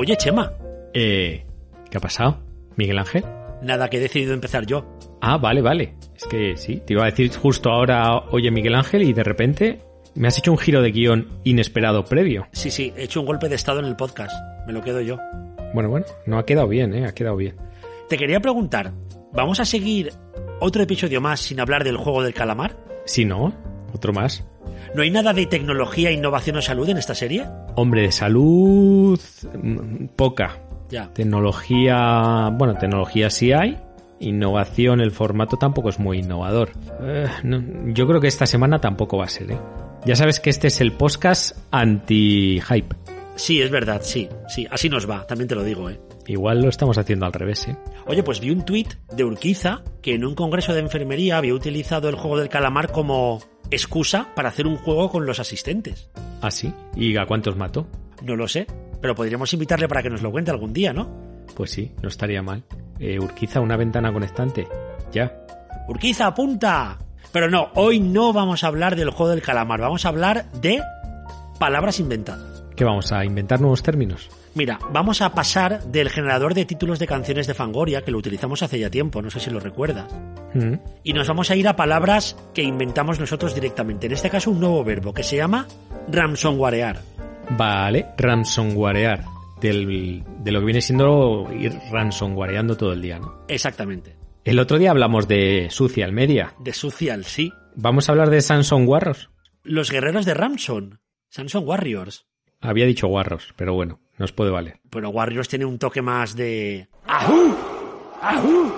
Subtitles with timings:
[0.00, 0.54] Oye, Chema.
[0.94, 1.44] Eh,
[1.90, 2.40] ¿qué ha pasado?
[2.76, 3.22] ¿Miguel Ángel?
[3.60, 4.96] Nada, que he decidido empezar yo.
[5.20, 5.94] Ah, vale, vale.
[6.16, 9.82] Es que sí, te iba a decir justo ahora, oye Miguel Ángel, y de repente
[10.14, 12.48] me has hecho un giro de guion inesperado previo.
[12.52, 14.32] Sí, sí, he hecho un golpe de estado en el podcast.
[14.66, 15.18] Me lo quedo yo.
[15.74, 17.04] Bueno, bueno, no ha quedado bien, ¿eh?
[17.06, 17.56] Ha quedado bien.
[18.08, 18.94] Te quería preguntar,
[19.34, 20.14] ¿vamos a seguir
[20.60, 22.74] otro episodio más sin hablar del juego del calamar?
[23.04, 23.52] Si no,
[23.92, 24.46] otro más.
[24.94, 27.46] ¿No hay nada de tecnología, innovación o salud en esta serie?
[27.76, 29.20] Hombre, de salud
[29.62, 30.58] mm, poca.
[30.88, 31.12] Ya.
[31.12, 33.78] Tecnología, bueno, tecnología sí hay.
[34.18, 36.72] Innovación, el formato tampoco es muy innovador.
[37.02, 39.58] Eh, no, yo creo que esta semana tampoco va a ser, ¿eh?
[40.04, 42.96] Ya sabes que este es el podcast anti-hype.
[43.36, 45.98] Sí, es verdad, sí, sí, así nos va, también te lo digo, ¿eh?
[46.26, 47.76] Igual lo estamos haciendo al revés, ¿eh?
[48.06, 52.08] Oye, pues vi un tuit de Urquiza que en un congreso de enfermería había utilizado
[52.08, 56.10] el juego del calamar como excusa para hacer un juego con los asistentes.
[56.40, 56.72] ¿Ah, sí?
[56.96, 57.86] ¿Y a cuántos mató?
[58.22, 58.66] No lo sé,
[59.00, 61.08] pero podríamos invitarle para que nos lo cuente algún día, ¿no?
[61.54, 62.64] Pues sí, no estaría mal.
[62.98, 64.66] Eh, Urquiza, una ventana conectante.
[65.12, 65.32] Ya.
[65.88, 66.98] Urquiza, apunta.
[67.32, 70.82] Pero no, hoy no vamos a hablar del juego del calamar, vamos a hablar de
[71.58, 72.64] palabras inventadas.
[72.74, 74.28] ¿Qué vamos a inventar nuevos términos?
[74.54, 78.62] Mira, vamos a pasar del generador de títulos de canciones de Fangoria, que lo utilizamos
[78.62, 80.12] hace ya tiempo, no sé si lo recuerdas,
[80.54, 80.74] Mm.
[81.04, 84.06] y nos vamos a ir a palabras que inventamos nosotros directamente.
[84.06, 85.68] En este caso, un nuevo verbo que se llama
[86.08, 87.00] ransomwarear.
[87.56, 89.24] Vale, ransomwarear.
[89.60, 93.44] Del, de lo que viene siendo ir ransomwareando todo el día, ¿no?
[93.46, 94.16] Exactamente.
[94.42, 96.54] El otro día hablamos de social media.
[96.58, 97.52] De social, sí.
[97.76, 99.28] Vamos a hablar de Samsung Warros.
[99.62, 101.00] Los guerreros de Ramson.
[101.28, 102.26] Samson Warriors.
[102.62, 104.78] Había dicho Warros, pero bueno, nos puede valer.
[104.90, 106.88] Pero Warriors tiene un toque más de...
[107.06, 107.56] ¡Ajú!
[108.20, 108.72] ¡Ajú!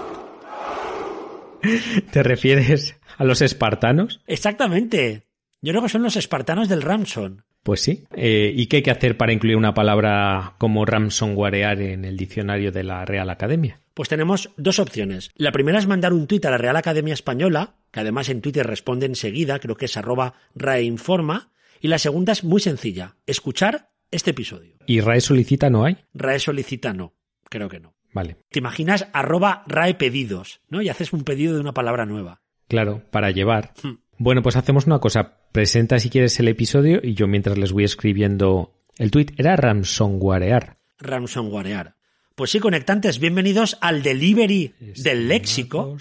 [2.12, 4.20] ¿Te refieres a los espartanos?
[4.26, 5.24] Exactamente.
[5.60, 7.44] Yo creo que son los espartanos del Ramson.
[7.64, 8.04] Pues sí.
[8.14, 12.72] Eh, ¿Y qué hay que hacer para incluir una palabra como ransomwarear en el diccionario
[12.72, 13.80] de la Real Academia?
[13.94, 15.30] Pues tenemos dos opciones.
[15.36, 18.66] La primera es mandar un tuit a la Real Academia Española, que además en Twitter
[18.66, 21.50] responde enseguida, creo que es arroba raeinforma.
[21.80, 24.76] Y la segunda es muy sencilla, escuchar este episodio.
[24.86, 25.96] ¿Y RAE solicita no hay?
[26.14, 27.14] RAE solicita no,
[27.48, 27.94] creo que no.
[28.12, 28.36] Vale.
[28.50, 30.82] Te imaginas arroba RAE pedidos, ¿no?
[30.82, 32.42] Y haces un pedido de una palabra nueva.
[32.68, 33.72] Claro, para llevar.
[33.82, 33.94] Hmm.
[34.18, 35.38] Bueno, pues hacemos una cosa.
[35.50, 40.78] Presenta si quieres el episodio y yo mientras les voy escribiendo el tweet era ransomwarear.
[40.98, 41.96] Ransomwarear.
[42.34, 45.96] Pues sí, conectantes, bienvenidos al delivery del léxico,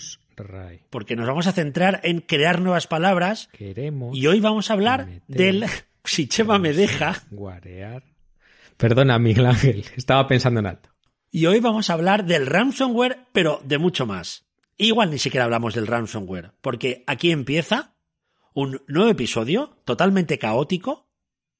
[0.89, 5.07] porque nos vamos a centrar en crear nuevas palabras Queremos y hoy vamos a hablar
[5.27, 5.65] del...
[6.03, 8.03] Si Chema me deja, guarear.
[8.77, 10.89] Perdona, Miguel Ángel, estaba pensando en alto.
[11.29, 14.45] Y hoy vamos a hablar del ransomware, pero de mucho más.
[14.77, 17.95] Igual ni siquiera hablamos del ransomware, porque aquí empieza
[18.53, 21.07] un nuevo episodio totalmente caótico,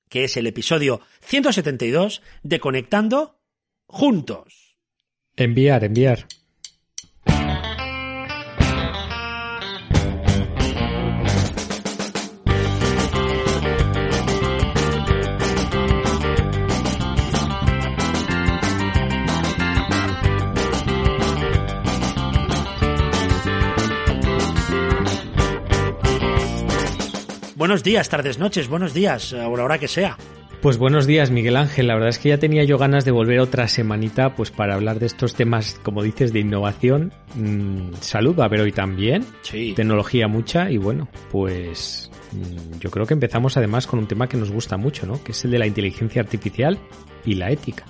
[0.09, 3.39] que es el episodio 172 de Conectando
[3.85, 4.77] Juntos.
[5.35, 6.27] Enviar, enviar.
[27.61, 30.17] Buenos días, tardes, noches, buenos días, a la hora que sea.
[30.63, 31.85] Pues buenos días, Miguel Ángel.
[31.85, 34.97] La verdad es que ya tenía yo ganas de volver otra semanita pues para hablar
[34.97, 37.13] de estos temas, como dices, de innovación.
[37.35, 39.23] Mm, salud va a haber hoy también.
[39.43, 39.73] Sí.
[39.75, 44.37] Tecnología mucha y bueno, pues mm, yo creo que empezamos además con un tema que
[44.37, 45.23] nos gusta mucho, ¿no?
[45.23, 46.79] Que es el de la inteligencia artificial
[47.25, 47.85] y la ética.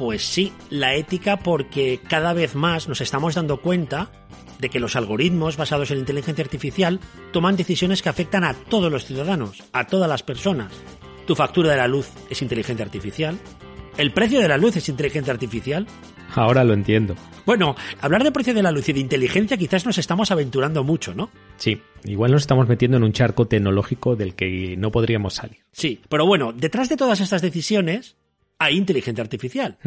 [0.00, 4.10] Pues sí, la ética porque cada vez más nos estamos dando cuenta
[4.58, 7.00] de que los algoritmos basados en inteligencia artificial
[7.34, 10.72] toman decisiones que afectan a todos los ciudadanos, a todas las personas.
[11.26, 13.38] Tu factura de la luz es inteligencia artificial.
[13.98, 15.86] El precio de la luz es inteligencia artificial.
[16.34, 17.14] Ahora lo entiendo.
[17.44, 21.14] Bueno, hablar de precio de la luz y de inteligencia quizás nos estamos aventurando mucho,
[21.14, 21.28] ¿no?
[21.58, 25.58] Sí, igual nos estamos metiendo en un charco tecnológico del que no podríamos salir.
[25.72, 28.16] Sí, pero bueno, detrás de todas estas decisiones
[28.60, 29.78] hay inteligencia artificial.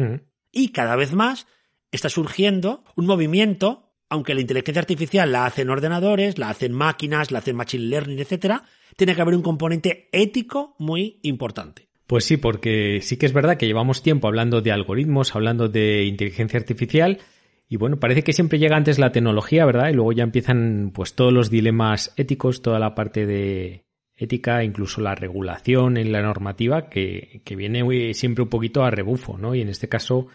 [0.52, 1.46] Y cada vez más
[1.90, 7.38] está surgiendo un movimiento, aunque la inteligencia artificial la hacen ordenadores, la hacen máquinas, la
[7.38, 8.64] hacen machine learning, etcétera,
[8.96, 11.88] tiene que haber un componente ético muy importante.
[12.06, 16.04] Pues sí, porque sí que es verdad que llevamos tiempo hablando de algoritmos, hablando de
[16.04, 17.20] inteligencia artificial,
[17.68, 19.88] y bueno, parece que siempre llega antes la tecnología, ¿verdad?
[19.88, 23.83] Y luego ya empiezan pues todos los dilemas éticos, toda la parte de
[24.16, 28.90] ética, incluso la regulación en la normativa, que, que viene muy- siempre un poquito a
[28.90, 29.54] rebufo, ¿no?
[29.54, 30.28] Y en este caso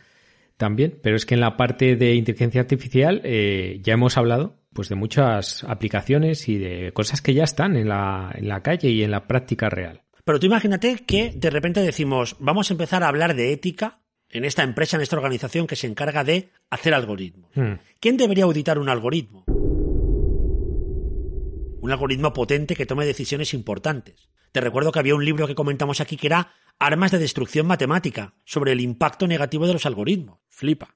[0.58, 4.90] también, pero es que en la parte de inteligencia artificial eh, ya hemos hablado pues
[4.90, 9.04] de muchas aplicaciones y de cosas que ya están en la, en la calle y
[9.04, 10.02] en la práctica real.
[10.26, 14.46] Pero tú imagínate que de repente decimos, vamos a empezar a hablar de ética en
[14.46, 17.50] esta empresa, en esta organización que se encarga de hacer algoritmos.
[17.56, 17.80] Hmm.
[18.00, 19.46] ¿Quién debería auditar un algoritmo?
[21.90, 24.30] Un algoritmo potente que tome decisiones importantes.
[24.52, 28.36] Te recuerdo que había un libro que comentamos aquí que era Armas de destrucción matemática,
[28.46, 30.40] sobre el impacto negativo de los algoritmos.
[30.48, 30.96] Flipa.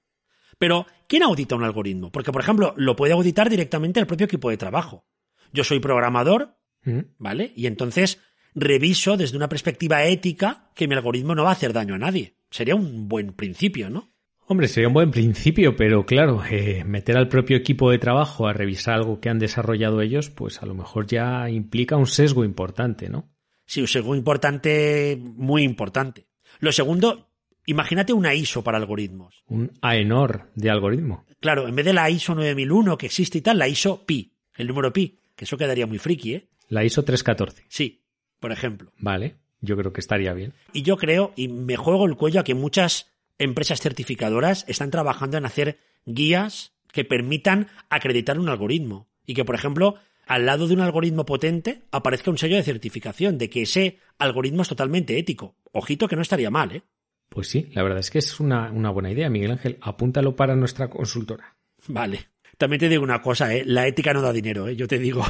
[0.59, 2.11] Pero, ¿quién audita un algoritmo?
[2.11, 5.07] Porque, por ejemplo, lo puede auditar directamente el propio equipo de trabajo.
[5.51, 6.99] Yo soy programador, Hmm.
[7.17, 7.53] ¿vale?
[7.55, 8.19] Y entonces
[8.53, 12.37] reviso desde una perspectiva ética que mi algoritmo no va a hacer daño a nadie.
[12.51, 14.12] Sería un buen principio, ¿no?
[14.45, 18.53] Hombre, sería un buen principio, pero claro, eh, meter al propio equipo de trabajo a
[18.53, 23.09] revisar algo que han desarrollado ellos, pues a lo mejor ya implica un sesgo importante,
[23.09, 23.29] ¿no?
[23.65, 26.27] Sí, un segundo importante, muy importante.
[26.59, 27.29] Lo segundo,
[27.65, 29.43] imagínate una ISO para algoritmos.
[29.47, 31.25] Un AENOR de algoritmo.
[31.39, 34.67] Claro, en vez de la ISO 9001 que existe y tal, la ISO pi, el
[34.67, 36.49] número pi, que eso quedaría muy friki, ¿eh?
[36.67, 37.65] La ISO 314.
[37.69, 38.03] Sí,
[38.39, 38.91] por ejemplo.
[38.97, 40.53] Vale, yo creo que estaría bien.
[40.73, 45.37] Y yo creo, y me juego el cuello a que muchas empresas certificadoras están trabajando
[45.37, 49.07] en hacer guías que permitan acreditar un algoritmo.
[49.25, 49.95] Y que, por ejemplo,
[50.25, 54.61] al lado de un algoritmo potente aparezca un sello de certificación de que ese algoritmo
[54.61, 55.55] es totalmente ético.
[55.71, 56.83] Ojito que no estaría mal, ¿eh?
[57.29, 59.79] Pues sí, la verdad es que es una, una buena idea, Miguel Ángel.
[59.81, 61.55] Apúntalo para nuestra consultora.
[61.87, 62.27] Vale.
[62.57, 63.63] También te digo una cosa, ¿eh?
[63.65, 64.75] La ética no da dinero, ¿eh?
[64.75, 65.25] Yo te digo.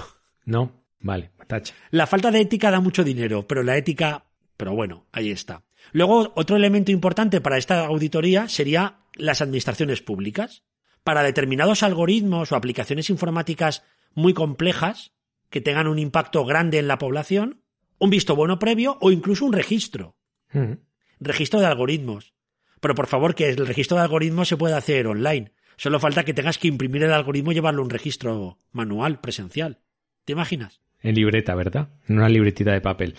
[0.45, 1.73] No, vale, tacha.
[1.91, 4.25] La falta de ética da mucho dinero, pero la ética...
[4.57, 5.63] Pero bueno, ahí está.
[5.91, 10.63] Luego, otro elemento importante para esta auditoría sería las administraciones públicas.
[11.03, 13.83] Para determinados algoritmos o aplicaciones informáticas
[14.13, 15.11] muy complejas,
[15.49, 17.61] que tengan un impacto grande en la población,
[17.99, 20.15] un visto bueno previo o incluso un registro.
[20.51, 20.73] Mm.
[21.19, 22.33] Registro de algoritmos.
[22.79, 25.51] Pero por favor, que el registro de algoritmos se puede hacer online.
[25.77, 29.79] Solo falta que tengas que imprimir el algoritmo y llevarlo a un registro manual, presencial.
[30.25, 30.81] ¿Te imaginas?
[31.01, 31.89] En libreta, ¿verdad?
[32.07, 33.15] En una libretita de papel.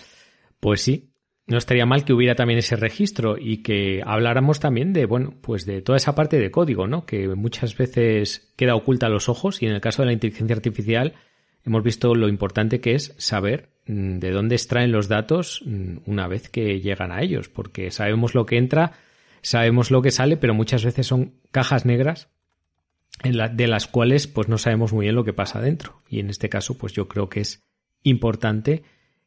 [0.59, 1.13] Pues sí,
[1.47, 5.65] no estaría mal que hubiera también ese registro y que habláramos también de, bueno, pues
[5.65, 7.05] de toda esa parte de código, ¿no?
[7.05, 10.55] Que muchas veces queda oculta a los ojos y en el caso de la inteligencia
[10.55, 11.13] artificial
[11.63, 16.27] hemos visto lo importante que es saber mm, de dónde extraen los datos mm, una
[16.27, 18.93] vez que llegan a ellos, porque sabemos lo que entra,
[19.41, 22.29] sabemos lo que sale, pero muchas veces son cajas negras
[23.23, 26.01] de las cuales pues no sabemos muy bien lo que pasa dentro.
[26.09, 27.63] Y en este caso, pues yo creo que es
[28.03, 28.83] importante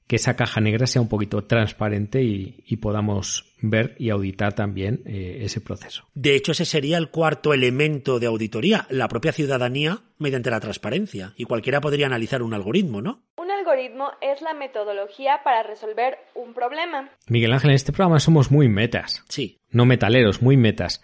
[0.08, 5.02] que esa caja negra sea un poquito transparente y, y podamos ver y auditar también
[5.04, 6.04] eh, ese proceso.
[6.14, 11.34] De hecho, ese sería el cuarto elemento de auditoría, la propia ciudadanía mediante la transparencia.
[11.36, 13.22] Y cualquiera podría analizar un algoritmo, ¿no?
[13.36, 17.10] Un algoritmo es la metodología para resolver un problema.
[17.28, 19.58] Miguel Ángel, en este programa somos muy metas, Sí.
[19.70, 21.02] no metaleros, muy metas.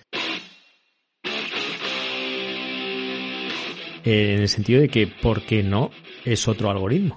[4.04, 5.90] Eh, en el sentido de que, ¿por qué no
[6.24, 7.16] es otro algoritmo?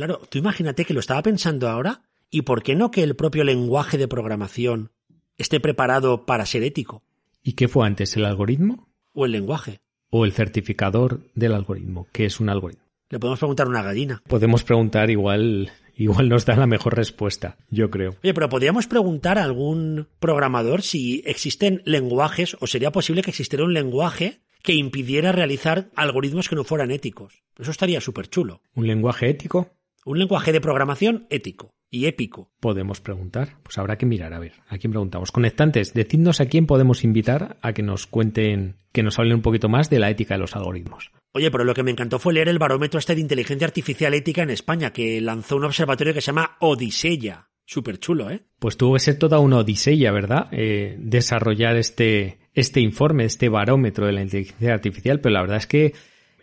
[0.00, 2.00] Claro, tú imagínate que lo estaba pensando ahora,
[2.30, 4.92] ¿y por qué no que el propio lenguaje de programación
[5.36, 7.02] esté preparado para ser ético?
[7.42, 9.82] ¿Y qué fue antes, el algoritmo O el lenguaje.
[10.08, 12.08] o el certificador del algoritmo?
[12.12, 12.82] ¿Qué es un algoritmo?
[13.10, 14.22] Le podemos preguntar a una gallina.
[14.26, 18.16] Podemos preguntar igual, igual nos da la mejor respuesta, yo creo.
[18.22, 23.66] Oye, pero podríamos preguntar a algún programador si existen lenguajes o sería posible que existiera
[23.66, 27.42] un lenguaje que impidiera realizar algoritmos que no fueran éticos.
[27.58, 28.62] Eso estaría súper chulo.
[28.74, 29.74] ¿Un lenguaje ético?
[30.06, 32.50] Un lenguaje de programación ético y épico.
[32.58, 33.58] Podemos preguntar.
[33.62, 35.30] Pues habrá que mirar, a ver, ¿a quién preguntamos?
[35.30, 39.68] Conectantes, decidnos a quién podemos invitar a que nos cuenten, que nos hablen un poquito
[39.68, 41.12] más de la ética de los algoritmos.
[41.32, 44.42] Oye, pero lo que me encantó fue leer el barómetro este de inteligencia artificial ética
[44.42, 47.50] en España, que lanzó un observatorio que se llama Odiseya.
[47.66, 48.40] Súper chulo, ¿eh?
[48.58, 50.48] Pues tuvo que ser toda una odisea, ¿verdad?
[50.50, 55.66] Eh, desarrollar este, este informe, este barómetro de la inteligencia artificial, pero la verdad es
[55.66, 55.92] que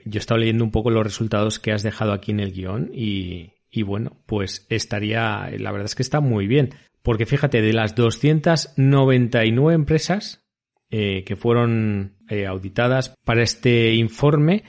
[0.10, 2.92] yo he estado leyendo un poco los resultados que has dejado aquí en el guion
[2.94, 6.72] y, bueno, pues estaría, la verdad es que está muy bien,
[7.04, 10.46] porque fíjate, de las 299 empresas
[10.90, 14.64] eh, que fueron eh, auditadas para este informe,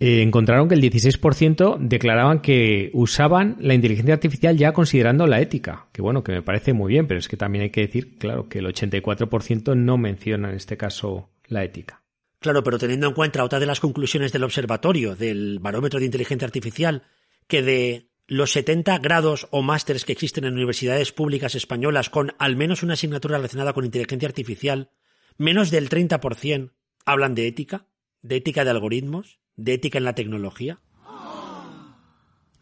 [0.00, 5.88] eh, encontraron que el 16% declaraban que usaban la inteligencia artificial ya considerando la ética.
[5.92, 8.48] Que bueno, que me parece muy bien, pero es que también hay que decir, claro,
[8.48, 11.99] que el 84% no menciona en este caso la ética.
[12.40, 16.46] Claro, pero teniendo en cuenta otra de las conclusiones del observatorio, del barómetro de inteligencia
[16.46, 17.02] artificial,
[17.46, 22.56] que de los 70 grados o másteres que existen en universidades públicas españolas con al
[22.56, 24.90] menos una asignatura relacionada con inteligencia artificial,
[25.36, 26.70] menos del 30%
[27.04, 27.86] hablan de ética,
[28.22, 30.80] de ética de algoritmos, de ética en la tecnología.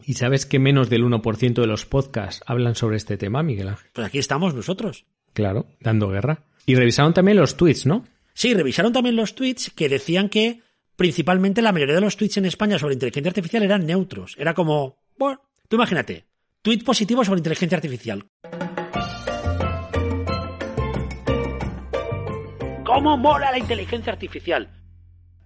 [0.03, 3.91] ¿Y sabes que menos del 1% de los podcasts hablan sobre este tema, Miguel Ángel?
[3.93, 5.05] Pues aquí estamos nosotros.
[5.33, 6.45] Claro, dando guerra.
[6.65, 8.05] Y revisaron también los tweets, ¿no?
[8.39, 10.61] Sí, revisaron también los tweets que decían que
[10.95, 14.35] principalmente la mayoría de los tweets en España sobre inteligencia artificial eran neutros.
[14.37, 16.23] Era como, bueno, tú imagínate,
[16.61, 18.29] tweet positivo sobre inteligencia artificial.
[22.85, 24.71] ¿Cómo mola la inteligencia artificial?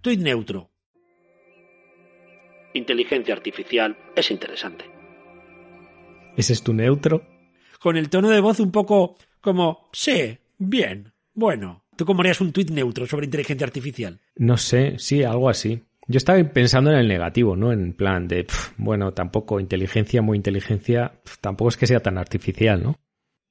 [0.02, 0.70] Tweet neutro.
[2.76, 4.86] Inteligencia artificial es interesante.
[6.38, 7.26] ¿Ese es tu neutro?
[7.80, 11.83] Con el tono de voz un poco como, sí, bien, bueno.
[12.04, 14.20] ¿Tú cómo harías un tweet neutro sobre inteligencia artificial?
[14.36, 15.84] No sé, sí, algo así.
[16.06, 17.72] Yo estaba pensando en el negativo, ¿no?
[17.72, 18.46] En plan de,
[18.76, 23.00] bueno, tampoco inteligencia, muy inteligencia, tampoco es que sea tan artificial, ¿no?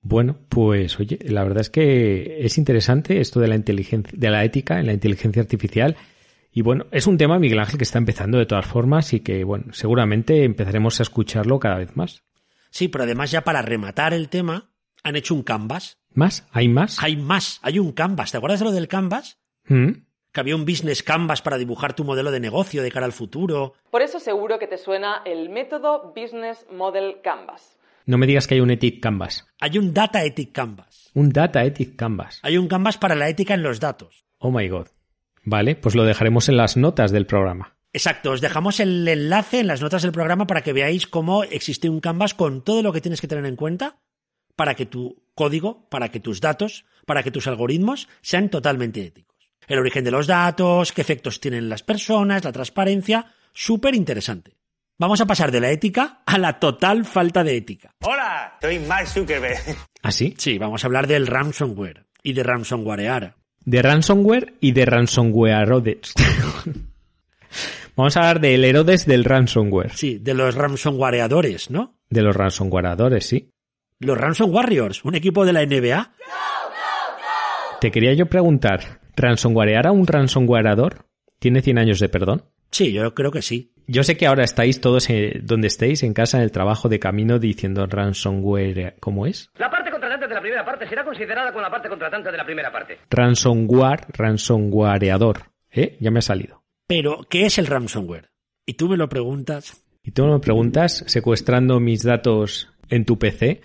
[0.02, 4.44] Bueno, pues oye, la verdad es que es interesante esto de la inteligencia, de la
[4.44, 5.96] ética en la inteligencia artificial.
[6.52, 9.44] Y bueno, es un tema, Miguel Ángel, que está empezando de todas formas y que,
[9.44, 12.22] bueno, seguramente empezaremos a escucharlo cada vez más.
[12.68, 16.01] Sí, pero además ya para rematar el tema, han hecho un canvas.
[16.14, 16.46] ¿Más?
[16.52, 17.02] ¿Hay más?
[17.02, 18.32] Hay más, hay un canvas.
[18.32, 19.38] ¿Te acuerdas de lo del canvas?
[19.66, 19.90] ¿Mm?
[20.32, 23.74] Que había un business canvas para dibujar tu modelo de negocio de cara al futuro.
[23.90, 27.78] Por eso seguro que te suena el método Business Model Canvas.
[28.04, 29.46] No me digas que hay un Ethic Canvas.
[29.60, 31.10] Hay un data ethic canvas.
[31.14, 32.40] Un Data Ethic Canvas.
[32.42, 34.24] Hay un canvas para la ética en los datos.
[34.38, 34.88] Oh my god.
[35.44, 37.76] Vale, pues lo dejaremos en las notas del programa.
[37.92, 41.90] Exacto, os dejamos el enlace en las notas del programa para que veáis cómo existe
[41.90, 43.98] un canvas con todo lo que tienes que tener en cuenta
[44.56, 49.36] para que tu código, para que tus datos, para que tus algoritmos sean totalmente éticos.
[49.66, 54.56] El origen de los datos, qué efectos tienen las personas, la transparencia, súper interesante.
[54.98, 57.94] Vamos a pasar de la ética a la total falta de ética.
[58.02, 59.76] Hola, soy Mark Zuckerberg.
[60.02, 60.34] ¿Ah, sí?
[60.36, 63.36] Sí, vamos a hablar del ransomware y de ransomwarear.
[63.64, 66.12] De ransomware y de ransomwareodes.
[67.94, 69.92] Vamos a hablar del Herodes del ransomware.
[69.94, 71.98] Sí, de los ransomwareadores, ¿no?
[72.08, 73.51] De los ransomwareadores, sí.
[74.02, 76.12] Los Ransom Warriors, un equipo de la NBA.
[77.80, 81.06] Te quería yo preguntar, ¿ransomwarear a un ransomwareador
[81.38, 82.44] tiene 100 años de perdón?
[82.70, 83.72] Sí, yo creo que sí.
[83.86, 86.98] Yo sé que ahora estáis todos eh, donde estéis, en casa, en el trabajo, de
[86.98, 89.50] camino, diciendo ransomware, ¿cómo es?
[89.56, 92.44] La parte contratante de la primera parte será considerada como la parte contratante de la
[92.44, 92.98] primera parte.
[93.10, 95.42] Ransomware, ransomwareador.
[95.70, 95.96] ¿Eh?
[96.00, 96.62] Ya me ha salido.
[96.86, 98.30] Pero, ¿qué es el ransomware?
[98.66, 99.84] Y tú me lo preguntas.
[100.02, 103.60] Y tú me preguntas, secuestrando mis datos en tu PC.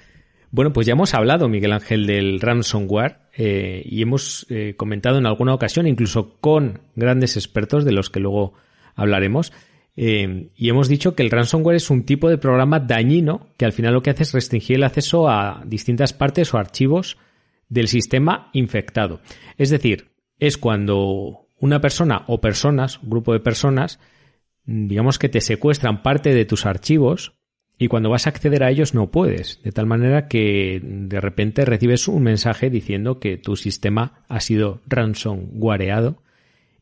[0.49, 5.25] Bueno, pues ya hemos hablado, Miguel Ángel, del ransomware eh, y hemos eh, comentado en
[5.25, 8.53] alguna ocasión, incluso con grandes expertos de los que luego
[8.95, 9.51] hablaremos,
[9.99, 13.73] eh, y hemos dicho que el ransomware es un tipo de programa dañino que al
[13.73, 17.17] final lo que hace es restringir el acceso a distintas partes o archivos
[17.67, 19.21] del sistema infectado.
[19.57, 23.99] Es decir, es cuando una persona o personas, un grupo de personas,
[24.65, 27.36] digamos que te secuestran parte de tus archivos
[27.77, 31.63] y cuando vas a acceder a ellos no puedes, de tal manera que de repente
[31.65, 36.23] recibes un mensaje diciendo que tu sistema ha sido ransomwareado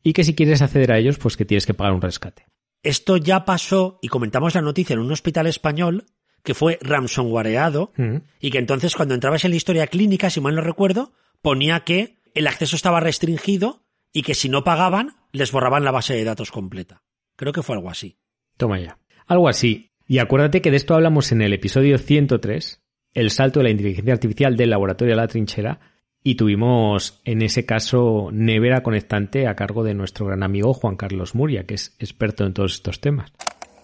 [0.03, 2.45] y que si quieres acceder a ellos pues que tienes que pagar un rescate.
[2.83, 6.05] Esto ya pasó y comentamos la noticia en un hospital español
[6.43, 8.17] que fue ransomwareado Mm.
[8.39, 11.11] y que entonces cuando entrabas en la historia clínica, si mal no recuerdo,
[11.41, 13.83] ponía que el acceso estaba restringido
[14.13, 17.01] y que si no pagaban les borraban la base de datos completa.
[17.35, 18.17] Creo que fue algo así.
[18.57, 18.99] Toma ya.
[19.25, 19.91] Algo así.
[20.07, 22.81] Y acuérdate que de esto hablamos en el episodio 103,
[23.13, 25.79] el salto de la inteligencia artificial del laboratorio a la trinchera,
[26.23, 31.35] y tuvimos en ese caso nevera conectante a cargo de nuestro gran amigo Juan Carlos
[31.35, 33.31] Muria, que es experto en todos estos temas.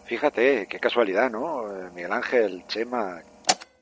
[0.06, 1.68] Fíjate, qué casualidad, ¿no?
[1.68, 3.22] Eh, Miguel Ángel, Chema.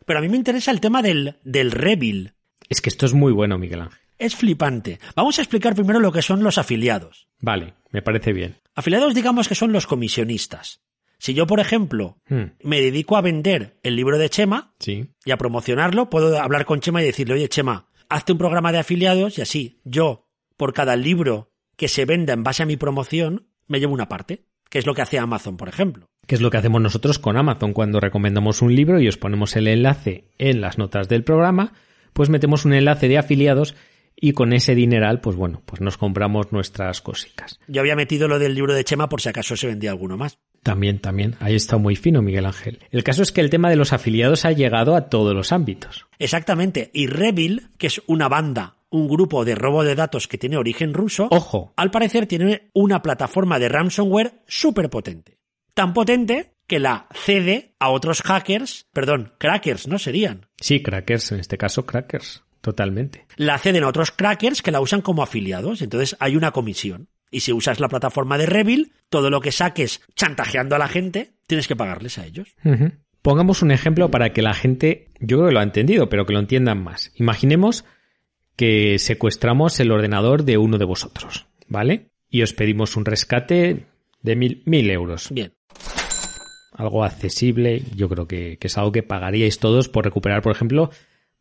[0.06, 2.34] Pero a mí me interesa el tema del, del Revil.
[2.70, 4.00] Es que esto es muy bueno, Miguel Ángel.
[4.18, 5.00] Es flipante.
[5.16, 7.28] Vamos a explicar primero lo que son los afiliados.
[7.40, 8.58] Vale, me parece bien.
[8.76, 10.82] Afiliados digamos que son los comisionistas.
[11.20, 15.10] Si yo, por ejemplo, Hmm, me dedico a vender el libro de Chema sí.
[15.26, 18.80] y a promocionarlo, puedo hablar con Chema y decirle, oye Chema, hazte un programa de
[18.80, 23.48] afiliados y así yo, por cada libro que se venda en base a mi promoción,
[23.68, 26.08] me llevo una parte, que es lo que hace Amazon, por ejemplo.
[26.26, 29.56] Que es lo que hacemos nosotros con Amazon cuando recomendamos un libro y os ponemos
[29.56, 31.74] el enlace en las notas del programa,
[32.14, 33.76] pues metemos un enlace de afiliados
[34.16, 37.60] y con ese dineral, pues bueno, pues nos compramos nuestras cositas.
[37.68, 40.40] Yo había metido lo del libro de Chema por si acaso se vendía alguno más.
[40.64, 41.36] También, también.
[41.40, 42.80] Ahí está muy fino, Miguel Ángel.
[42.92, 46.06] El caso es que el tema de los afiliados ha llegado a todos los ámbitos.
[46.20, 46.92] Exactamente.
[46.94, 50.94] Y Revil, que es una banda, un grupo de robo de datos que tiene origen
[50.94, 55.38] ruso, Ojo, al parecer tiene una plataforma de ransomware súper potente.
[55.74, 60.48] Tan potente que la cede a otros hackers, perdón, crackers, ¿no serían?
[60.60, 63.26] sí, crackers, en este caso crackers, totalmente.
[63.38, 65.82] La ceden a otros crackers que la usan como afiliados.
[65.82, 67.08] Entonces hay una comisión.
[67.32, 71.32] Y si usas la plataforma de Revil, todo lo que saques chantajeando a la gente,
[71.48, 72.56] tienes que pagarles a ellos.
[73.22, 76.34] Pongamos un ejemplo para que la gente, yo creo que lo ha entendido, pero que
[76.34, 77.12] lo entiendan más.
[77.16, 77.86] Imaginemos
[78.56, 82.12] que secuestramos el ordenador de uno de vosotros, ¿vale?
[82.30, 83.86] Y os pedimos un rescate
[84.22, 85.30] de mil, mil euros.
[85.32, 85.54] Bien.
[86.74, 90.92] Algo accesible, yo creo que, que es algo que pagaríais todos por recuperar, por ejemplo,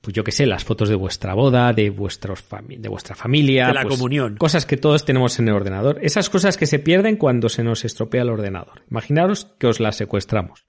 [0.00, 3.69] pues yo qué sé, las fotos de vuestra boda, de, vuestros de vuestra familia.
[3.69, 4.37] De la pues, comunión.
[4.37, 5.99] Cosas que todos tenemos en el ordenador.
[6.02, 8.83] Esas cosas que se pierden cuando se nos estropea el ordenador.
[8.90, 10.67] Imaginaros que os las secuestramos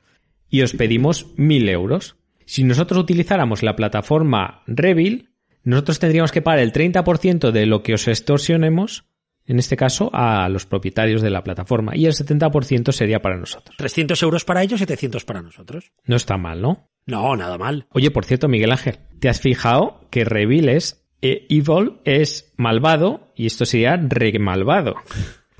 [0.49, 2.17] y os pedimos mil euros.
[2.45, 5.29] Si nosotros utilizáramos la plataforma Revil,
[5.63, 9.05] nosotros tendríamos que pagar el 30% de lo que os extorsionemos,
[9.49, 13.75] en este caso, a los propietarios de la plataforma, y el 70% sería para nosotros.
[13.77, 15.91] 300 euros para ellos, 700 para nosotros.
[16.05, 16.87] No está mal, ¿no?
[17.07, 17.87] No, nada mal.
[17.89, 23.33] Oye, por cierto, Miguel Ángel, ¿te has fijado que Revil es eh, evil, es malvado,
[23.35, 24.93] y esto sería re malvado?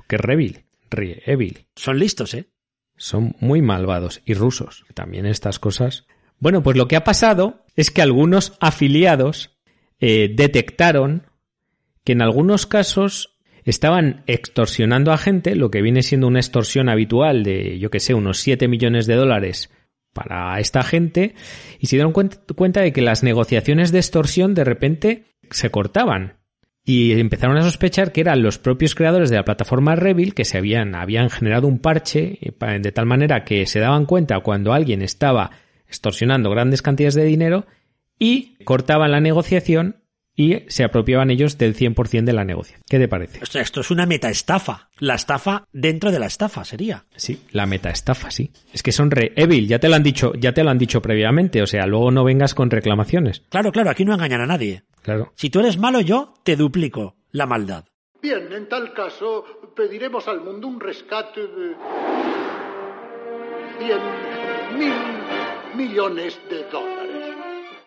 [0.08, 1.66] Que Revil, re evil.
[1.76, 2.52] Son listos, ¿eh?
[2.96, 4.86] Son muy malvados y rusos.
[4.94, 6.06] También estas cosas.
[6.38, 9.58] Bueno, pues lo que ha pasado es que algunos afiliados
[10.00, 11.26] eh, detectaron
[12.04, 13.39] que en algunos casos
[13.70, 18.14] estaban extorsionando a gente, lo que viene siendo una extorsión habitual de, yo que sé,
[18.14, 19.70] unos 7 millones de dólares
[20.14, 21.36] para esta gente,
[21.80, 26.38] y se dieron cuenta, de que las negociaciones de extorsión de repente se cortaban.
[26.84, 30.58] Y empezaron a sospechar que eran los propios creadores de la plataforma Revil que se
[30.58, 35.04] habían, habían generado un parche eh, de tal manera que se daban cuenta cuando alguien
[35.04, 35.52] estaba
[35.88, 37.68] extorsionando grandes cantidades de dinero
[38.18, 39.98] y cortaban la negociación
[40.36, 42.82] y se apropiaban ellos del 100% de la negociación.
[42.88, 43.40] ¿Qué te parece?
[43.42, 44.90] Esto, esto es una metaestafa.
[45.00, 47.06] La estafa dentro de la estafa sería.
[47.16, 48.52] Sí, la metaestafa, sí.
[48.74, 51.02] Es que son re evil, ya te lo han dicho, ya te lo han dicho
[51.02, 53.44] previamente, o sea, luego no vengas con reclamaciones.
[53.50, 54.84] Claro, claro, aquí no engañan a nadie.
[55.02, 55.34] Claro.
[55.36, 57.86] Si tú eres malo, yo te duplico la maldad.
[58.22, 59.46] Bien, en tal caso,
[59.76, 61.76] pediremos al mundo un rescate de...
[63.80, 64.94] 100 mil
[65.76, 67.09] millones de dólares.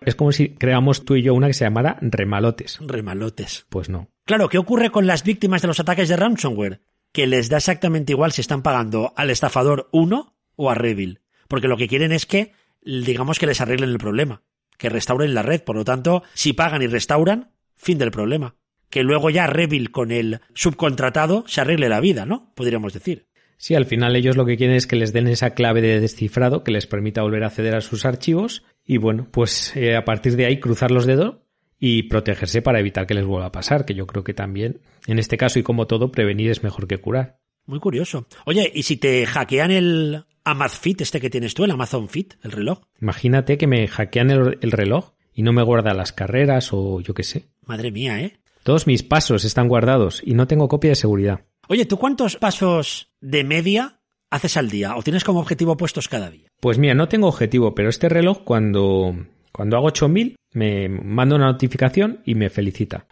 [0.07, 2.79] Es como si creamos tú y yo una que se llamara remalotes.
[2.81, 3.67] Remalotes.
[3.69, 4.09] Pues no.
[4.25, 6.81] Claro, ¿qué ocurre con las víctimas de los ataques de ransomware?
[7.13, 11.21] Que les da exactamente igual si están pagando al estafador 1 o a Revil.
[11.49, 14.43] Porque lo que quieren es que, digamos que les arreglen el problema.
[14.79, 15.63] Que restauren la red.
[15.63, 18.57] Por lo tanto, si pagan y restauran, fin del problema.
[18.89, 22.53] Que luego ya Revil con el subcontratado se arregle la vida, ¿no?
[22.55, 23.27] Podríamos decir.
[23.63, 26.65] Sí, al final ellos lo que quieren es que les den esa clave de descifrado
[26.65, 30.37] que les permita volver a acceder a sus archivos y bueno, pues eh, a partir
[30.37, 31.37] de ahí cruzar los dedos
[31.79, 35.19] y protegerse para evitar que les vuelva a pasar, que yo creo que también en
[35.19, 37.41] este caso y como todo prevenir es mejor que curar.
[37.67, 38.27] Muy curioso.
[38.45, 42.53] Oye, ¿y si te hackean el Amazfit este que tienes tú, el Amazon Fit, el
[42.53, 42.81] reloj?
[43.01, 47.15] Imagínate que me hackean el, el reloj y no me guarda las carreras o yo
[47.15, 47.47] qué sé.
[47.65, 48.39] Madre mía, ¿eh?
[48.63, 51.45] Todos mis pasos están guardados y no tengo copia de seguridad.
[51.69, 56.31] Oye, ¿tú cuántos pasos de media haces al día o tienes como objetivo puestos cada
[56.31, 56.52] día?
[56.63, 59.17] Pues mira, no tengo objetivo, pero este reloj cuando,
[59.51, 63.09] cuando hago 8000 me manda una notificación y me felicita.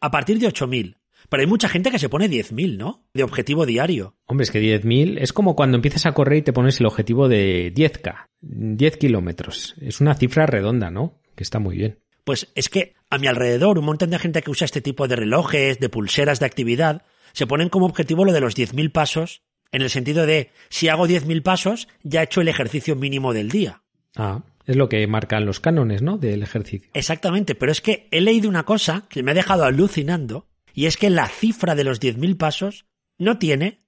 [0.00, 0.98] A partir de 8.000.
[1.28, 3.08] Pero hay mucha gente que se pone 10.000, ¿no?
[3.12, 4.14] De objetivo diario.
[4.26, 7.28] Hombre, es que 10.000 es como cuando empiezas a correr y te pones el objetivo
[7.28, 9.74] de 10K, 10 kilómetros.
[9.80, 11.20] Es una cifra redonda, ¿no?
[11.34, 11.98] Que está muy bien.
[12.22, 15.16] Pues es que a mi alrededor un montón de gente que usa este tipo de
[15.16, 19.42] relojes, de pulseras de actividad, se ponen como objetivo lo de los 10.000 pasos,
[19.76, 23.50] en el sentido de si hago 10.000 pasos, ya he hecho el ejercicio mínimo del
[23.50, 23.82] día.
[24.16, 26.18] Ah, es lo que marcan los cánones, ¿no?
[26.18, 26.88] Del ejercicio.
[26.94, 30.96] Exactamente, pero es que he leído una cosa que me ha dejado alucinando, y es
[30.96, 32.86] que la cifra de los 10.000 pasos
[33.18, 33.78] no tiene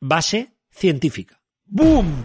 [0.00, 1.40] base científica.
[1.64, 2.24] ¡Boom!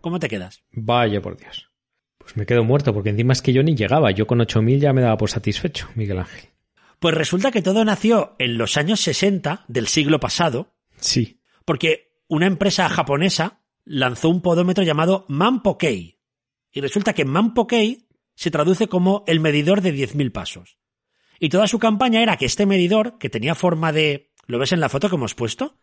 [0.00, 0.62] ¿Cómo te quedas?
[0.72, 1.70] Vaya por Dios.
[2.18, 4.10] Pues me quedo muerto porque encima es que yo ni llegaba.
[4.10, 6.50] Yo con 8.000 ya me daba por satisfecho, Miguel Ángel.
[6.98, 11.40] Pues resulta que todo nació en los años 60 del siglo pasado, Sí.
[11.64, 16.18] porque una empresa japonesa lanzó un podómetro llamado Manpokei.
[16.72, 20.78] Y resulta que Manpokei se traduce como el medidor de 10.000 pasos.
[21.38, 24.32] Y toda su campaña era que este medidor, que tenía forma de...
[24.46, 25.78] ¿Lo ves en la foto que hemos puesto?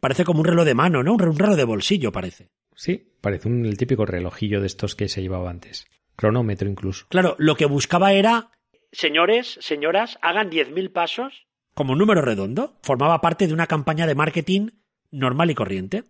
[0.00, 1.12] Parece como un reloj de mano, ¿no?
[1.12, 2.50] Un re- un reloj de bolsillo, parece.
[2.74, 5.86] Sí, parece un, el típico relojillo de estos que se llevaba antes.
[6.16, 7.06] Cronómetro incluso.
[7.08, 8.50] Claro, lo que buscaba era,
[8.90, 12.78] señores, señoras, hagan 10.000 pasos como un número redondo.
[12.82, 14.68] Formaba parte de una campaña de marketing
[15.12, 16.04] normal y corriente.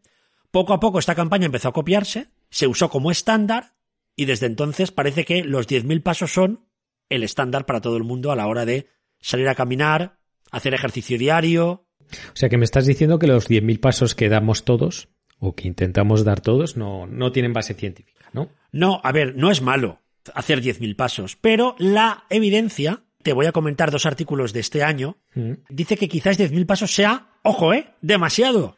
[0.51, 3.75] Poco a poco esta campaña empezó a copiarse, se usó como estándar
[4.17, 6.67] y desde entonces parece que los 10.000 pasos son
[7.11, 8.89] el estándar para todo el mundo a la hora de
[9.21, 10.19] salir a caminar,
[10.51, 11.87] hacer ejercicio diario.
[12.11, 15.69] O sea que me estás diciendo que los 10.000 pasos que damos todos, o que
[15.69, 18.51] intentamos dar todos, no, no tienen base científica, ¿no?
[18.71, 20.01] No, a ver, no es malo
[20.35, 25.19] hacer 10.000 pasos, pero la evidencia, te voy a comentar dos artículos de este año,
[25.35, 25.53] Mm.
[25.71, 27.95] dice que quizás 10.000 pasos sea, ojo, ¿eh?
[28.03, 28.77] Demasiado,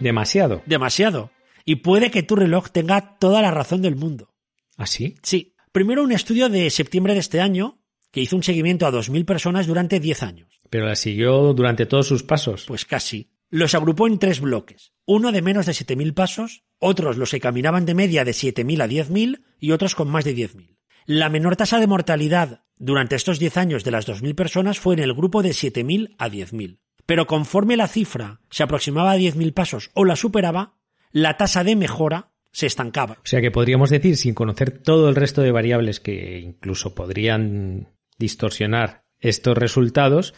[0.00, 0.62] Demasiado.
[0.66, 1.30] demasiado.
[1.64, 4.34] Y puede que tu reloj tenga toda la razón del mundo.
[4.76, 5.14] ¿Así?
[5.22, 5.54] Sí.
[5.72, 9.66] Primero un estudio de septiembre de este año que hizo un seguimiento a 2.000 personas
[9.66, 10.60] durante 10 años.
[10.70, 12.64] Pero la siguió durante todos sus pasos.
[12.66, 13.30] Pues casi.
[13.50, 14.92] Los agrupó en tres bloques.
[15.06, 18.88] Uno de menos de 7.000 pasos, otros los que caminaban de media de 7.000 a
[18.88, 20.76] 10.000 y otros con más de 10.000.
[21.06, 25.00] La menor tasa de mortalidad durante estos 10 años de las 2.000 personas fue en
[25.00, 26.78] el grupo de 7.000 a 10.000.
[27.04, 30.78] Pero conforme la cifra se aproximaba a 10.000 pasos o la superaba,
[31.12, 33.18] la tasa de mejora se estancaba.
[33.18, 37.88] O sea que podríamos decir, sin conocer todo el resto de variables que incluso podrían
[38.16, 40.32] distorsionar estos resultados,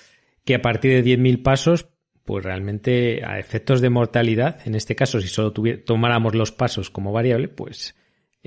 [0.44, 1.90] que a partir de 10.000 pasos,
[2.24, 7.12] pues realmente a efectos de mortalidad, en este caso, si solo tomáramos los pasos como
[7.12, 7.94] variable, pues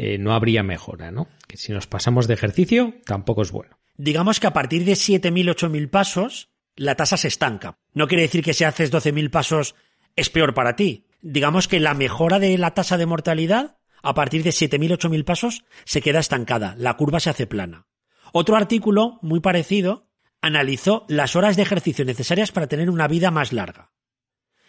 [0.02, 1.28] eh, no habría mejora, ¿no?
[1.46, 3.78] Que si nos pasamos de ejercicio, tampoco es bueno.
[3.98, 7.78] Digamos que a partir de 7.000, 8.000 pasos, la tasa se estanca.
[7.94, 9.76] No quiere decir que si haces 12.000 pasos
[10.16, 11.06] es peor para ti.
[11.22, 15.66] Digamos que la mejora de la tasa de mortalidad a partir de 7.000, 8.000 pasos
[15.84, 17.86] se queda estancada, la curva se hace plana.
[18.32, 20.08] Otro artículo muy parecido
[20.42, 23.92] analizó las horas de ejercicio necesarias para tener una vida más larga.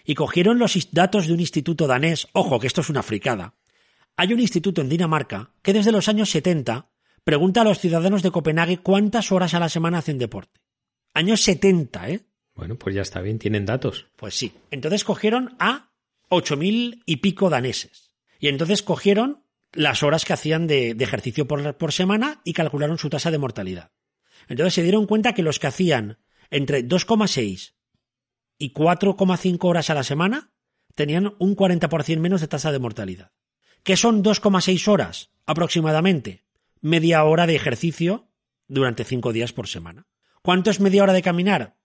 [0.05, 3.55] Y cogieron los datos de un instituto danés, ojo que esto es una fricada.
[4.21, 6.91] Hay un instituto en Dinamarca que desde los años 70
[7.25, 10.61] pregunta a los ciudadanos de Copenhague cuántas horas a la semana hacen deporte.
[11.15, 12.21] Años 70, ¿eh?
[12.53, 14.09] Bueno, pues ya está bien, tienen datos.
[14.17, 14.53] Pues sí.
[14.71, 15.95] Entonces cogieron a
[16.29, 18.11] ocho mil y pico daneses.
[18.39, 23.09] Y entonces cogieron las horas que hacían de, ejercicio por, por semana y calcularon su
[23.09, 23.91] tasa de mortalidad.
[24.49, 26.19] Entonces se dieron cuenta que los que hacían
[26.51, 27.73] entre 2,6
[28.59, 30.53] y 4,5 horas a la semana
[30.95, 33.33] tenían un 40% menos de tasa de mortalidad.
[33.83, 36.45] ¿Qué son 2,6 horas aproximadamente?
[36.81, 38.29] Media hora de ejercicio
[38.69, 40.07] durante 5 días por semana.
[40.43, 41.77] ¿Cuánto es media hora de caminar?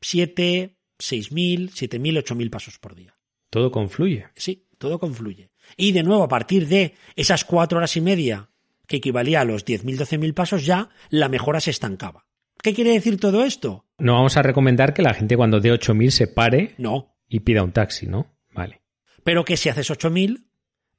[0.00, 3.16] 7, 6.000, 7.000, 8.000 pasos por día.
[3.50, 4.28] Todo confluye.
[4.36, 5.50] Sí, todo confluye.
[5.76, 8.50] Y de nuevo, a partir de esas cuatro horas y media,
[8.86, 12.26] que equivalía a los 10.000, 12.000 pasos, ya la mejora se estancaba.
[12.62, 13.86] ¿Qué quiere decir todo esto?
[13.98, 17.16] No vamos a recomendar que la gente cuando dé 8.000 se pare no.
[17.28, 18.36] y pida un taxi, ¿no?
[18.52, 18.82] Vale.
[19.24, 20.49] Pero que si haces 8.000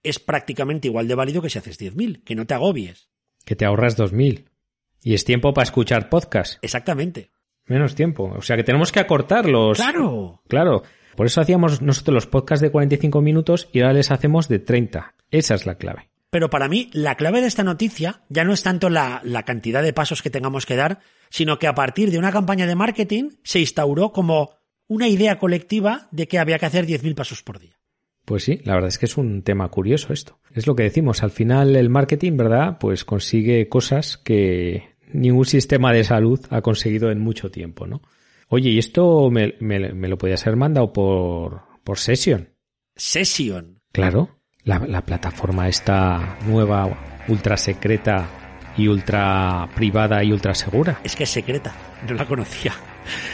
[0.04, 3.10] es prácticamente igual de válido que si haces 10.000, que no te agobies.
[3.46, 4.46] Que te ahorras 2.000.
[5.04, 6.58] Y es tiempo para escuchar podcast.
[6.62, 7.32] Exactamente.
[7.66, 8.34] Menos tiempo.
[8.36, 9.78] O sea que tenemos que acortarlos.
[9.78, 10.42] Claro.
[10.48, 10.84] Claro.
[11.16, 15.16] Por eso hacíamos nosotros los podcasts de 45 minutos y ahora les hacemos de 30.
[15.30, 16.10] Esa es la clave.
[16.30, 19.84] Pero para mí, la clave de esta noticia ya no es tanto la, la, cantidad
[19.84, 23.32] de pasos que tengamos que dar, sino que a partir de una campaña de marketing
[23.44, 24.52] se instauró como
[24.88, 27.81] una idea colectiva de que había que hacer 10.000 pasos por día.
[28.26, 30.40] Pues sí, la verdad es que es un tema curioso esto.
[30.54, 32.78] Es lo que decimos, al final el marketing, ¿verdad?
[32.80, 38.02] Pues consigue cosas que ningún sistema de salud ha conseguido en mucho tiempo, ¿no?
[38.48, 42.50] Oye, ¿y esto me, lo podías haber mandado por, por Session?
[42.96, 43.80] Session.
[43.92, 48.28] Claro, la, la plataforma esta nueva, ultra secreta
[48.78, 51.00] y ultra privada y ultra segura.
[51.04, 51.74] Es que es secreta,
[52.08, 52.74] no la conocía.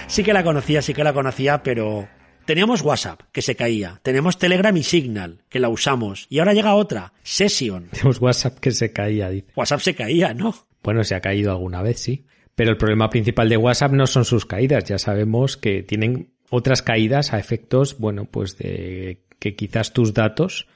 [0.07, 2.07] Sí que la conocía, sí que la conocía, pero
[2.47, 3.99] Teníamos WhatsApp, que se caía.
[4.03, 6.27] Tenemos Telegram y Signal, que la usamos.
[6.29, 7.89] Y ahora llega otra, Session.
[7.91, 9.47] Tenemos WhatsApp que se caía, dice.
[9.53, 10.55] WhatsApp se caía, ¿no?
[10.81, 12.25] Bueno, se ha caído alguna vez, sí.
[12.55, 14.85] Pero el problema principal de WhatsApp no son sus caídas.
[14.85, 20.67] Ya sabemos que tienen otras caídas a efectos, bueno, pues de que quizás tus datos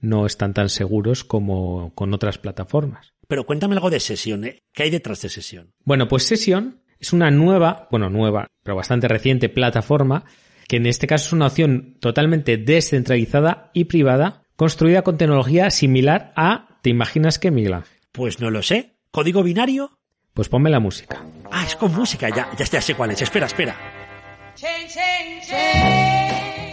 [0.00, 3.14] no están tan seguros como con otras plataformas.
[3.28, 4.58] Pero cuéntame algo de Session, ¿eh?
[4.72, 5.70] ¿Qué hay detrás de Session?
[5.84, 10.24] Bueno, pues Session es una nueva, bueno, nueva, pero bastante reciente plataforma
[10.70, 16.32] que en este caso es una opción totalmente descentralizada y privada, construida con tecnología similar
[16.36, 17.98] a, ¿te imaginas qué, Miguel Ángel?
[18.12, 18.94] Pues no lo sé.
[19.10, 19.98] ¿Código binario?
[20.32, 21.26] Pues ponme la música.
[21.50, 23.20] Ah, es con música, ya, ya, ya sé cuál es.
[23.20, 23.76] Espera, espera.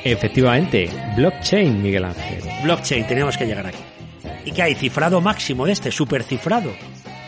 [0.03, 2.43] Efectivamente, blockchain, Miguel Ángel.
[2.65, 3.81] Blockchain, tenemos que llegar aquí.
[4.45, 4.75] ¿Y qué hay?
[4.75, 5.89] ¿Cifrado máximo de este?
[5.89, 6.71] ¿Supercifrado?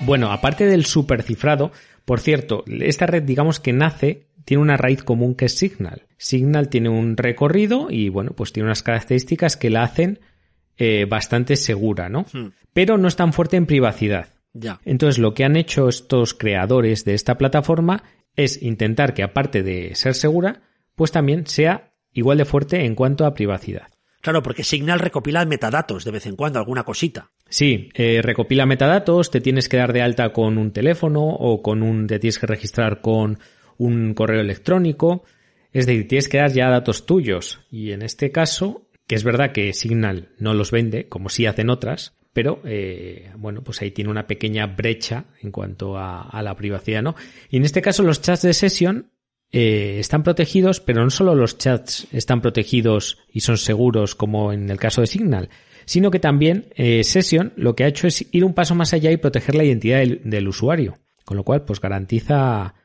[0.01, 1.71] Bueno, aparte del supercifrado,
[2.05, 6.08] por cierto, esta red digamos que nace tiene una raíz común que es Signal.
[6.19, 10.19] Signal tiene un recorrido y bueno, pues tiene unas características que la hacen
[10.77, 12.25] eh, bastante segura, ¿no?
[12.31, 12.49] Hmm.
[12.73, 14.27] Pero no es tan fuerte en privacidad.
[14.53, 14.81] Ya.
[14.83, 18.03] Entonces lo que han hecho estos creadores de esta plataforma
[18.35, 20.61] es intentar que aparte de ser segura,
[20.95, 23.87] pues también sea igual de fuerte en cuanto a privacidad.
[24.21, 27.31] Claro, porque Signal recopila metadatos de vez en cuando, alguna cosita.
[27.47, 31.81] Sí, eh, recopila metadatos, te tienes que dar de alta con un teléfono o con
[31.81, 33.39] un, te tienes que registrar con
[33.77, 35.23] un correo electrónico,
[35.71, 37.59] es decir, tienes que dar ya datos tuyos.
[37.69, 41.69] Y en este caso, que es verdad que Signal no los vende, como sí hacen
[41.69, 47.01] otras, pero eh, bueno, pues ahí tiene una pequeña brecha en cuanto a, la privacidad,
[47.01, 47.15] ¿no?
[47.49, 49.11] Y en este caso los chats de sesión
[49.51, 54.69] eh, están protegidos, pero no solo los chats están protegidos y son seguros como en
[54.69, 55.49] el caso de Signal,
[55.85, 59.11] sino que también eh, Session lo que ha hecho es ir un paso más allá
[59.11, 62.75] y proteger la identidad del, del usuario, con lo cual pues garantiza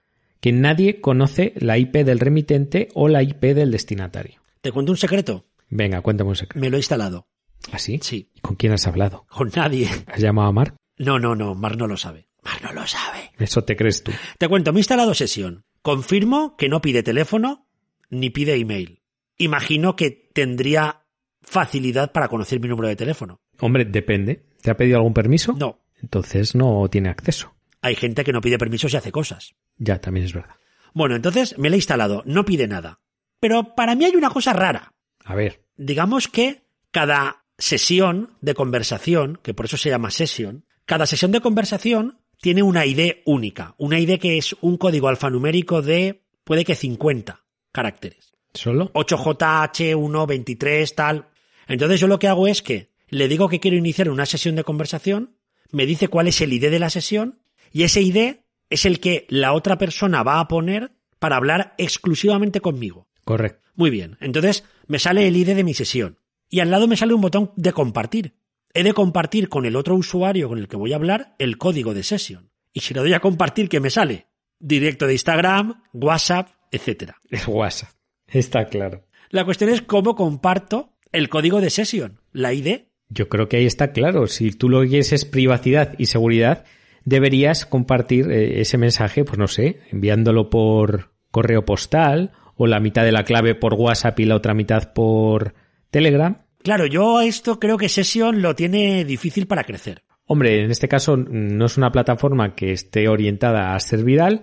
[0.44, 4.42] que nadie conoce la IP del remitente o la IP del destinatario.
[4.60, 5.46] ¿Te cuento un secreto?
[5.70, 6.60] Venga, cuéntame un secreto.
[6.60, 7.28] Me lo he instalado.
[7.72, 7.98] ¿Ah, sí?
[8.02, 8.30] Sí.
[8.42, 9.24] ¿Con quién has hablado?
[9.30, 9.88] Con nadie.
[10.06, 10.76] ¿Has llamado a Mark?
[10.98, 12.28] No, no, no, Mark no lo sabe.
[12.42, 13.32] Mark no lo sabe.
[13.38, 14.12] Eso te crees tú.
[14.36, 15.64] Te cuento, me he instalado sesión.
[15.80, 17.66] Confirmo que no pide teléfono
[18.10, 19.00] ni pide email.
[19.38, 21.06] Imagino que tendría
[21.40, 23.40] facilidad para conocer mi número de teléfono.
[23.60, 24.44] Hombre, depende.
[24.60, 25.54] ¿Te ha pedido algún permiso?
[25.54, 25.86] No.
[26.02, 27.53] Entonces no tiene acceso.
[27.84, 29.54] Hay gente que no pide permiso si hace cosas.
[29.76, 30.54] Ya, también es verdad.
[30.94, 33.00] Bueno, entonces me la he instalado, no pide nada.
[33.40, 34.94] Pero para mí hay una cosa rara.
[35.24, 41.06] A ver, Digamos que cada sesión de conversación, que por eso se llama sesión, cada
[41.06, 43.74] sesión de conversación tiene una ID única.
[43.76, 48.32] Una ID que es un código alfanumérico de, puede que 50 caracteres.
[48.54, 48.92] ¿solo?
[48.92, 51.28] 8JH1, 23, tal.
[51.66, 54.64] Entonces yo lo que hago es que le digo que quiero iniciar una sesión de
[54.64, 55.36] conversación,
[55.70, 57.40] me dice cuál es el ID de la sesión
[57.74, 58.36] y ese ID
[58.70, 63.08] es el que la otra persona va a poner para hablar exclusivamente conmigo.
[63.24, 63.68] Correcto.
[63.74, 67.14] Muy bien, entonces me sale el ID de mi sesión y al lado me sale
[67.14, 68.36] un botón de compartir.
[68.74, 71.94] He de compartir con el otro usuario con el que voy a hablar el código
[71.94, 72.52] de sesión.
[72.72, 74.28] Y si le doy a compartir, ¿qué me sale?
[74.60, 77.16] Directo de Instagram, WhatsApp, etcétera.
[77.28, 77.90] Es WhatsApp.
[78.28, 79.04] Está claro.
[79.30, 82.82] La cuestión es cómo comparto el código de sesión, la ID.
[83.08, 84.28] Yo creo que ahí está claro.
[84.28, 86.64] Si tú lo que quieres es privacidad y seguridad,
[87.04, 93.04] deberías compartir eh, ese mensaje, pues no sé, enviándolo por correo postal o la mitad
[93.04, 95.54] de la clave por WhatsApp y la otra mitad por
[95.90, 96.38] Telegram.
[96.62, 100.02] Claro, yo a esto creo que Session lo tiene difícil para crecer.
[100.26, 104.42] Hombre, en este caso no es una plataforma que esté orientada a ser viral,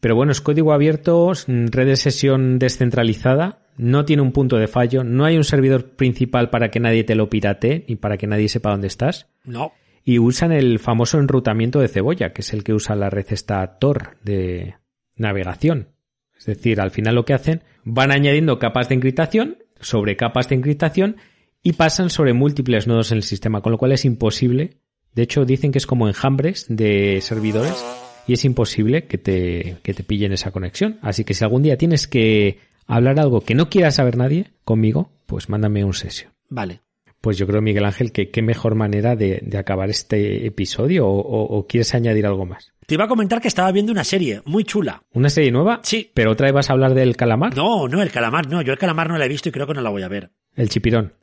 [0.00, 5.02] pero bueno, es código abierto, red de sesión descentralizada, no tiene un punto de fallo,
[5.02, 8.50] no hay un servidor principal para que nadie te lo piratee y para que nadie
[8.50, 9.28] sepa dónde estás.
[9.44, 9.72] No.
[10.04, 13.78] Y usan el famoso enrutamiento de cebolla, que es el que usa la red esta
[13.78, 14.76] Tor de
[15.16, 15.88] navegación.
[16.36, 20.56] Es decir, al final lo que hacen, van añadiendo capas de encriptación sobre capas de
[20.56, 21.16] encriptación
[21.62, 24.78] y pasan sobre múltiples nodos en el sistema, con lo cual es imposible.
[25.14, 27.82] De hecho, dicen que es como enjambres de servidores
[28.26, 30.98] y es imposible que te, que te pillen esa conexión.
[31.02, 35.10] Así que si algún día tienes que hablar algo que no quiera saber nadie conmigo,
[35.26, 36.30] pues mándame un sesio.
[36.50, 36.83] Vale.
[37.24, 41.18] Pues yo creo, Miguel Ángel, que qué mejor manera de, de acabar este episodio o,
[41.20, 42.70] o- o quieres añadir algo más.
[42.86, 45.02] Te iba a comentar que estaba viendo una serie muy chula.
[45.14, 45.80] ¿Una serie nueva?
[45.84, 46.10] Sí.
[46.12, 47.56] ¿Pero otra vez vas a hablar del calamar?
[47.56, 48.60] No, no, el calamar, no.
[48.60, 50.32] Yo el calamar no la he visto y creo que no la voy a ver.
[50.54, 51.14] El chipirón.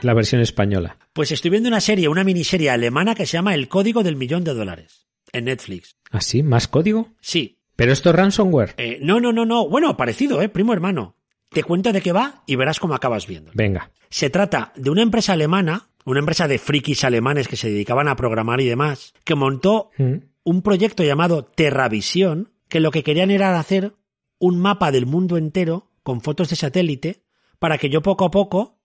[0.00, 0.96] La versión española.
[1.12, 4.42] Pues estoy viendo una serie, una miniserie alemana que se llama El Código del Millón
[4.42, 5.06] de Dólares.
[5.32, 5.94] En Netflix.
[6.10, 6.42] ¿Ah, sí?
[6.42, 7.10] ¿Más código?
[7.20, 7.60] Sí.
[7.76, 8.74] ¿Pero esto es ransomware?
[8.76, 9.68] Eh, no, no, no, no.
[9.68, 10.48] Bueno, parecido, ¿eh?
[10.48, 11.16] Primo hermano.
[11.52, 13.50] Te cuento de qué va y verás cómo acabas viendo.
[13.54, 13.90] Venga.
[14.10, 18.16] Se trata de una empresa alemana, una empresa de frikis alemanes que se dedicaban a
[18.16, 20.14] programar y demás, que montó Mm.
[20.44, 23.94] un proyecto llamado Terravisión, que lo que querían era hacer
[24.38, 27.22] un mapa del mundo entero con fotos de satélite
[27.58, 28.80] para que yo poco a poco,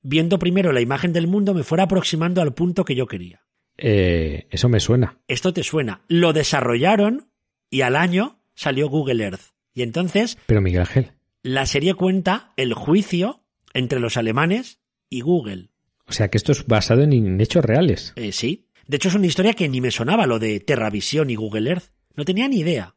[0.00, 3.42] viendo primero la imagen del mundo, me fuera aproximando al punto que yo quería.
[3.76, 5.18] Eh, eso me suena.
[5.28, 6.00] Esto te suena.
[6.08, 7.28] Lo desarrollaron
[7.68, 9.52] y al año salió Google Earth.
[9.74, 11.10] Y entonces Pero Miguel Ángel.
[11.46, 15.70] La serie cuenta el juicio entre los alemanes y Google.
[16.08, 18.12] O sea que esto es basado en hechos reales.
[18.16, 18.68] Eh, sí.
[18.88, 21.92] De hecho, es una historia que ni me sonaba lo de Terravisión y Google Earth.
[22.16, 22.96] No tenía ni idea.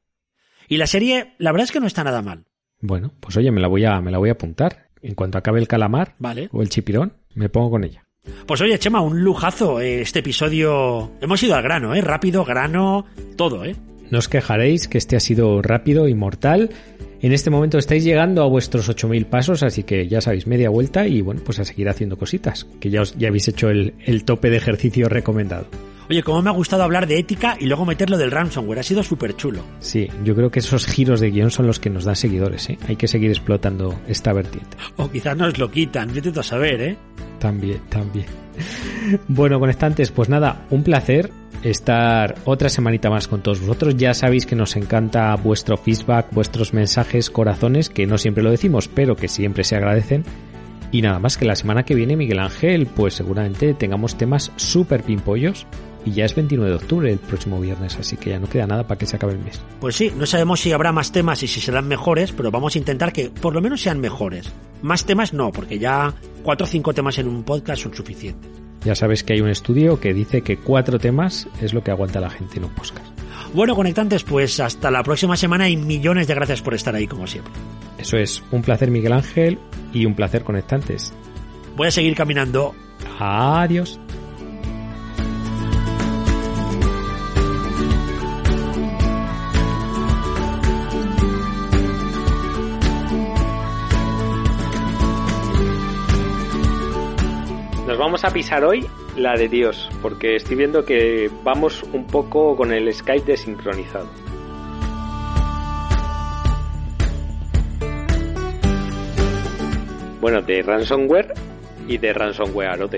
[0.68, 2.46] Y la serie, la verdad es que no está nada mal.
[2.82, 4.90] Bueno, pues oye, me la voy a, me la voy a apuntar.
[5.04, 6.50] En cuanto acabe el calamar Vale.
[6.52, 8.08] o el chipirón, me pongo con ella.
[8.48, 11.12] Pues oye, Chema, un lujazo eh, este episodio.
[11.22, 12.02] Hemos ido al grano, ¿eh?
[12.02, 13.76] Rápido, grano, todo, ¿eh?
[14.10, 16.72] No os quejaréis que este ha sido rápido y mortal.
[17.22, 21.06] En este momento estáis llegando a vuestros 8.000 pasos, así que ya sabéis, media vuelta
[21.06, 24.24] y bueno, pues a seguir haciendo cositas, que ya, os, ya habéis hecho el, el
[24.24, 25.68] tope de ejercicio recomendado.
[26.10, 28.80] Oye, cómo me ha gustado hablar de ética y luego meterlo del ransomware.
[28.80, 29.62] Ha sido súper chulo.
[29.80, 32.80] Sí, yo creo que esos giros de guion son los que nos dan seguidores, ¿eh?
[32.88, 34.76] Hay que seguir explotando esta vertiente.
[34.96, 36.98] O quizás nos lo quitan, vete tú a saber, ¿eh?
[37.40, 38.26] También, también.
[39.28, 41.32] Bueno, conectantes, pues nada, un placer
[41.64, 43.96] estar otra semanita más con todos vosotros.
[43.98, 48.88] Ya sabéis que nos encanta vuestro feedback, vuestros mensajes, corazones, que no siempre lo decimos,
[48.88, 50.24] pero que siempre se agradecen.
[50.92, 55.04] Y nada más que la semana que viene, Miguel Ángel, pues seguramente tengamos temas súper
[55.04, 55.68] pimpollos.
[56.06, 58.88] Y ya es 29 de octubre el próximo viernes, así que ya no queda nada
[58.88, 59.62] para que se acabe el mes.
[59.82, 62.80] Pues sí, no sabemos si habrá más temas y si serán mejores, pero vamos a
[62.80, 64.50] intentar que por lo menos sean mejores.
[64.82, 68.69] Más temas no, porque ya cuatro o cinco temas en un podcast son suficientes.
[68.84, 72.20] Ya sabes que hay un estudio que dice que cuatro temas es lo que aguanta
[72.20, 73.06] la gente en un podcast.
[73.54, 77.28] Bueno, conectantes, pues hasta la próxima semana y millones de gracias por estar ahí como
[77.28, 77.54] siempre.
[77.98, 79.58] Eso es un placer Miguel Ángel
[79.92, 81.14] y un placer conectantes.
[81.76, 82.76] Voy a seguir caminando.
[83.20, 84.00] Adiós.
[98.22, 102.74] Vamos a pisar hoy La de Dios, porque estoy viendo que vamos un poco con
[102.74, 104.10] el Skype desincronizado.
[110.20, 111.34] Bueno, de ransomware
[111.88, 112.90] y de ransomware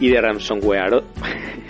[0.00, 1.04] y de ransomware